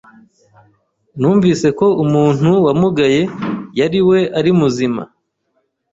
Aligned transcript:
Numvise 1.19 1.67
ko 1.79 1.87
umuntu 2.03 2.51
wamugaye 2.65 3.21
yariwe 3.79 4.19
ari 4.39 4.51
muzima. 4.59 5.01